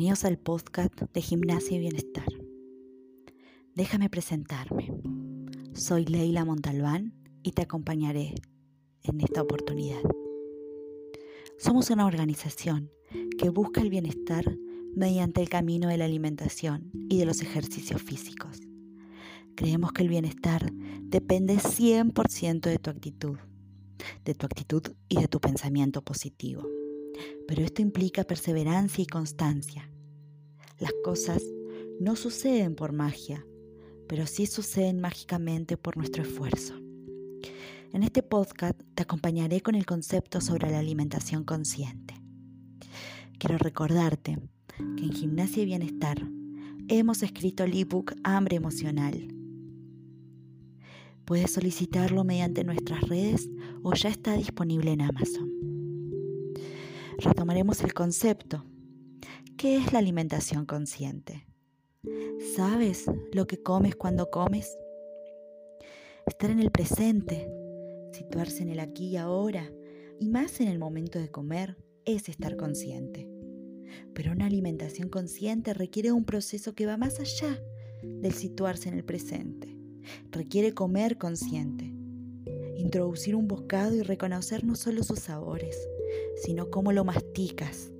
[0.00, 2.24] Bienvenidos al podcast de Gimnasia y Bienestar.
[3.74, 4.90] Déjame presentarme.
[5.74, 7.12] Soy Leila Montalbán
[7.42, 8.32] y te acompañaré
[9.02, 10.00] en esta oportunidad.
[11.58, 12.90] Somos una organización
[13.36, 14.56] que busca el bienestar
[14.96, 18.58] mediante el camino de la alimentación y de los ejercicios físicos.
[19.54, 20.72] Creemos que el bienestar
[21.02, 23.36] depende 100% de tu actitud,
[24.24, 26.66] de tu actitud y de tu pensamiento positivo
[27.46, 29.90] pero esto implica perseverancia y constancia.
[30.80, 31.42] Las cosas
[32.00, 33.46] no suceden por magia,
[34.08, 36.74] pero sí suceden mágicamente por nuestro esfuerzo.
[37.92, 42.14] En este podcast te acompañaré con el concepto sobre la alimentación consciente.
[43.38, 44.38] Quiero recordarte
[44.96, 46.26] que en Gimnasia y Bienestar
[46.88, 49.28] hemos escrito el ebook Hambre Emocional.
[51.24, 53.48] Puedes solicitarlo mediante nuestras redes
[53.82, 55.50] o ya está disponible en Amazon
[57.20, 58.64] retomaremos el concepto.
[59.60, 61.46] ¿Qué es la alimentación consciente?
[62.56, 64.78] ¿Sabes lo que comes cuando comes?
[66.26, 67.46] Estar en el presente,
[68.10, 69.70] situarse en el aquí y ahora,
[70.18, 73.28] y más en el momento de comer, es estar consciente.
[74.14, 77.62] Pero una alimentación consciente requiere un proceso que va más allá
[78.02, 79.76] del situarse en el presente.
[80.30, 81.84] Requiere comer consciente,
[82.78, 85.76] introducir un bocado y reconocer no solo sus sabores,
[86.42, 87.92] sino cómo lo masticas,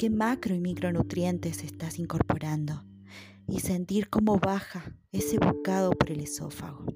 [0.00, 2.86] qué macro y micronutrientes estás incorporando
[3.46, 6.86] y sentir cómo baja ese bocado por el esófago.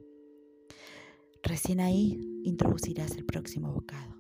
[1.43, 4.17] Recién ahí introducirás el próximo bocado.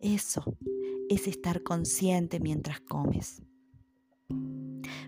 [0.00, 0.58] Eso
[1.08, 3.40] es estar consciente mientras comes.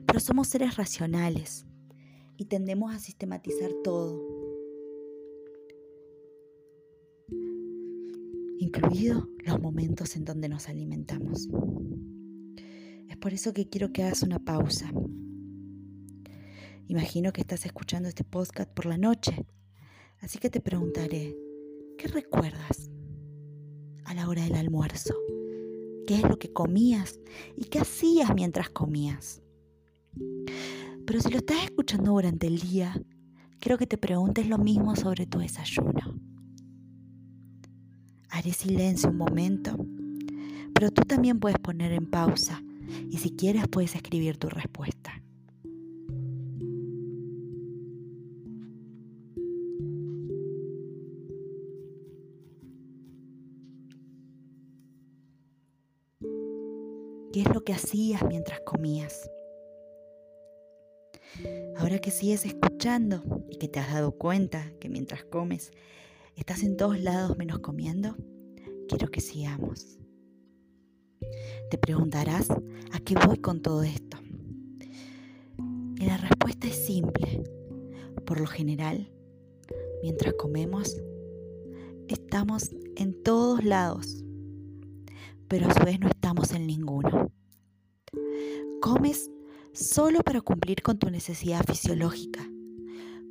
[0.06, 1.66] Pero somos seres racionales
[2.36, 4.22] y tendemos a sistematizar todo
[8.60, 11.48] incluido los momentos en donde nos alimentamos.
[13.20, 14.92] Por eso que quiero que hagas una pausa.
[16.86, 19.45] Imagino que estás escuchando este podcast por la noche,
[20.20, 21.36] así que te preguntaré,
[21.98, 22.90] ¿qué recuerdas
[24.05, 25.14] a la hora del almuerzo?
[26.06, 27.18] ¿Qué es lo que comías
[27.56, 29.42] y qué hacías mientras comías?
[31.05, 33.02] Pero si lo estás escuchando durante el día,
[33.58, 36.20] quiero que te preguntes lo mismo sobre tu desayuno.
[38.30, 39.77] Haré silencio un momento,
[40.73, 42.62] pero tú también puedes poner en pausa
[43.10, 45.22] y si quieres puedes escribir tu respuesta.
[57.32, 59.30] ¿Qué es lo que hacías mientras comías?
[61.76, 65.70] Ahora que sigues escuchando y que te has dado cuenta que mientras comes
[66.38, 68.14] ¿Estás en todos lados menos comiendo?
[68.88, 69.98] Quiero que sigamos.
[71.70, 74.18] Te preguntarás, ¿a qué voy con todo esto?
[75.96, 77.42] Y la respuesta es simple.
[78.24, 79.11] Por lo general,
[80.02, 80.96] mientras comemos,
[82.08, 84.24] estamos en todos lados,
[85.48, 87.33] pero a su vez no estamos en ninguno.
[88.80, 89.30] Comes
[89.73, 92.46] solo para cumplir con tu necesidad fisiológica.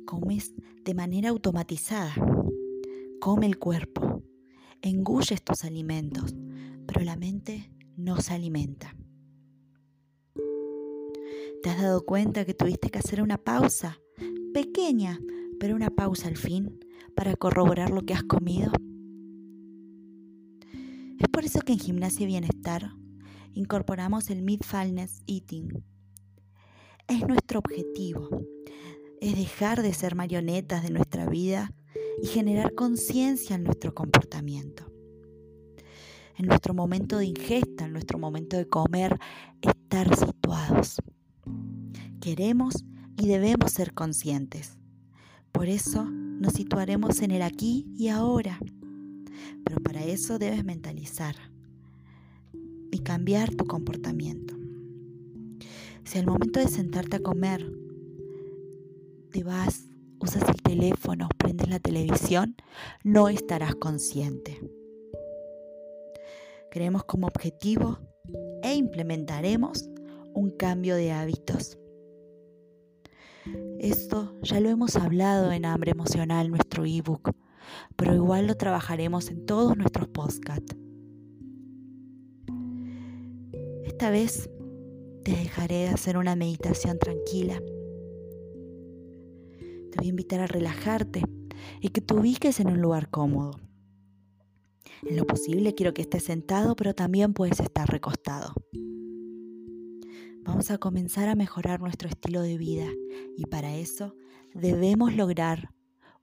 [0.04, 2.14] Comes de manera automatizada
[3.18, 4.22] come el cuerpo,
[4.80, 6.34] engulle estos alimentos,
[6.86, 8.94] pero la mente no se alimenta.
[11.62, 13.98] ¿Te has dado cuenta que tuviste que hacer una pausa,
[14.54, 15.18] pequeña,
[15.58, 16.78] pero una pausa al fin,
[17.16, 18.70] para corroborar lo que has comido?
[21.18, 22.92] Es por eso que en Gimnasia Bienestar
[23.54, 25.82] incorporamos el Mindfulness Eating.
[27.08, 28.28] Es nuestro objetivo,
[29.20, 31.74] es dejar de ser marionetas de nuestra vida
[32.22, 34.87] y generar conciencia en nuestro comportamiento.
[36.38, 39.18] En nuestro momento de ingesta, en nuestro momento de comer,
[39.60, 41.02] estar situados.
[42.20, 42.84] Queremos
[43.16, 44.78] y debemos ser conscientes.
[45.50, 48.60] Por eso nos situaremos en el aquí y ahora.
[49.64, 51.34] Pero para eso debes mentalizar
[52.92, 54.54] y cambiar tu comportamiento.
[56.04, 57.68] Si al momento de sentarte a comer
[59.32, 59.86] te vas
[60.20, 62.54] usas el teléfono, prendes la televisión,
[63.02, 64.77] no estarás consciente.
[67.06, 67.98] Como objetivo
[68.62, 69.90] e implementaremos
[70.32, 71.76] un cambio de hábitos.
[73.80, 77.32] Esto ya lo hemos hablado en Hambre Emocional, nuestro ebook,
[77.96, 80.76] pero igual lo trabajaremos en todos nuestros podcasts.
[83.84, 84.48] Esta vez
[85.24, 87.60] te dejaré de hacer una meditación tranquila
[89.98, 91.22] voy a invitar a relajarte
[91.80, 93.58] y que te ubiques en un lugar cómodo.
[95.06, 98.52] En lo posible quiero que estés sentado, pero también puedes estar recostado.
[100.42, 102.88] Vamos a comenzar a mejorar nuestro estilo de vida
[103.36, 104.16] y para eso
[104.54, 105.74] debemos lograr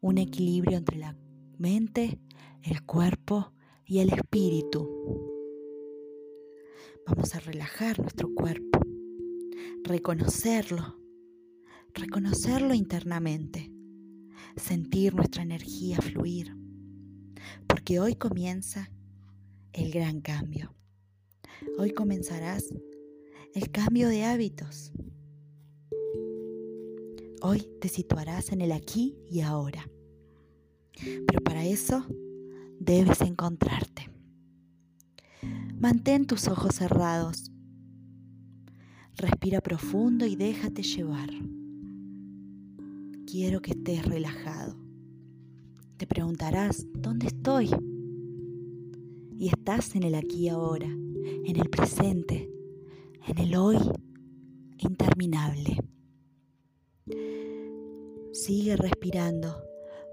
[0.02, 1.16] un equilibrio entre la
[1.58, 2.20] mente,
[2.64, 3.54] el cuerpo
[3.86, 4.90] y el espíritu.
[7.08, 8.80] Vamos a relajar nuestro cuerpo,
[9.84, 11.00] reconocerlo,
[11.94, 13.72] reconocerlo internamente,
[14.56, 16.56] sentir nuestra energía fluir,
[17.86, 18.90] porque hoy comienza
[19.72, 20.74] el gran cambio.
[21.78, 22.74] Hoy comenzarás
[23.54, 24.92] el cambio de hábitos.
[27.44, 29.88] Hoy te situarás en el aquí y ahora.
[31.28, 32.04] Pero para eso
[32.80, 34.10] debes encontrarte.
[35.78, 37.52] Mantén tus ojos cerrados.
[39.16, 41.30] Respira profundo y déjate llevar.
[43.28, 44.85] Quiero que estés relajado.
[45.98, 47.70] Te preguntarás, ¿dónde estoy?
[49.38, 52.52] Y estás en el aquí y ahora, en el presente,
[53.26, 53.78] en el hoy
[54.78, 55.78] interminable.
[58.34, 59.56] Sigue respirando.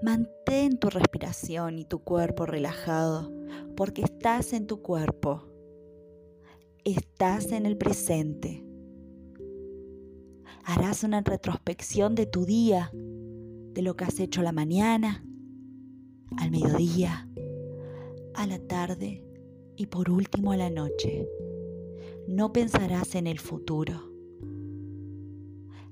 [0.05, 3.33] Mantén tu respiración y tu cuerpo relajado,
[3.77, 5.49] porque estás en tu cuerpo.
[6.85, 8.65] Estás en el presente.
[10.63, 15.25] Harás una retrospección de tu día, de lo que has hecho la mañana,
[16.39, 17.29] al mediodía,
[18.35, 19.25] a la tarde
[19.77, 21.29] y por último a la noche.
[22.29, 24.13] No pensarás en el futuro.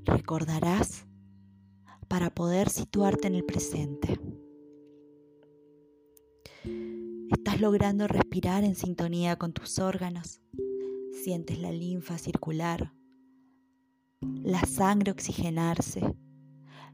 [0.05, 1.07] Recordarás
[2.09, 4.21] para poder situarte en el presente.
[7.31, 10.41] Estás logrando respirar en sintonía con tus órganos.
[11.25, 12.93] Sientes la linfa circular,
[14.21, 16.03] la sangre oxigenarse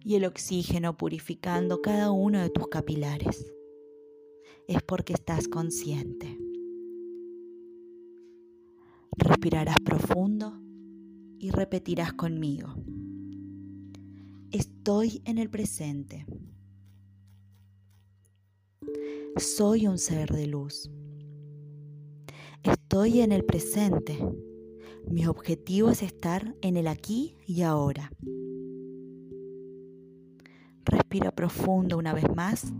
[0.06, 3.52] y el oxígeno purificando cada uno de tus capilares.
[4.68, 6.38] Es porque estás consciente.
[9.16, 10.60] Respirarás profundo
[11.40, 12.68] y repetirás conmigo.
[14.52, 16.24] Estoy en el presente.
[19.38, 20.88] Soy un ser de luz.
[22.62, 24.24] Estoy en el presente.
[25.10, 28.12] Mi objetivo es estar en el aquí y ahora.
[30.86, 32.72] Respira profundo una vez más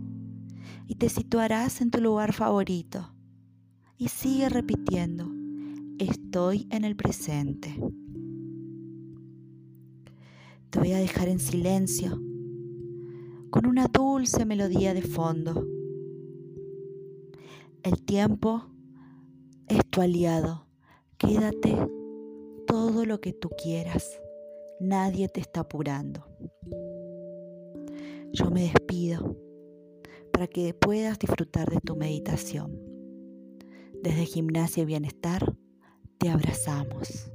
[0.87, 3.13] y te situarás en tu lugar favorito.
[3.97, 5.29] Y sigue repitiendo,
[5.99, 7.79] estoy en el presente.
[10.69, 12.21] Te voy a dejar en silencio
[13.49, 15.65] con una dulce melodía de fondo.
[17.83, 18.65] El tiempo
[19.67, 20.67] es tu aliado.
[21.17, 21.75] Quédate
[22.67, 24.21] todo lo que tú quieras.
[24.79, 26.25] Nadie te está apurando.
[28.33, 29.37] Yo me despido
[30.31, 32.71] para que puedas disfrutar de tu meditación.
[34.03, 35.55] Desde Gimnasia y Bienestar
[36.17, 37.31] te abrazamos.